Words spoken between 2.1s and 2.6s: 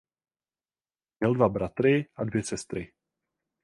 a dvě